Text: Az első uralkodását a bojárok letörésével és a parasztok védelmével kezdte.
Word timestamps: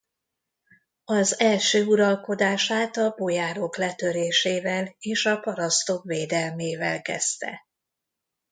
Az 1.05 1.39
első 1.39 1.85
uralkodását 1.85 2.97
a 2.97 3.13
bojárok 3.17 3.77
letörésével 3.77 4.95
és 4.99 5.25
a 5.25 5.37
parasztok 5.39 6.03
védelmével 6.03 7.01
kezdte. 7.01 7.65